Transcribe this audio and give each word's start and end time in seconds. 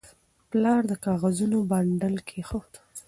پلار 0.49 0.81
د 0.89 0.91
کاغذونو 1.05 1.57
بنډل 1.69 2.15
کېښود. 2.27 2.71